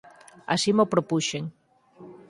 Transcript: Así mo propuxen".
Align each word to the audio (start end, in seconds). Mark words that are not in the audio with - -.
Así 0.53 0.69
mo 0.77 0.85
propuxen". 0.93 1.45